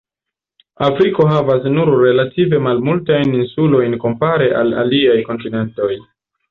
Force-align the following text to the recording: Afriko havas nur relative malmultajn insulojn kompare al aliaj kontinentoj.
Afriko 0.85 1.27
havas 1.31 1.67
nur 1.75 1.91
relative 2.05 2.63
malmultajn 2.69 3.39
insulojn 3.43 4.01
kompare 4.07 4.53
al 4.63 4.77
aliaj 4.87 5.25
kontinentoj. 5.33 5.95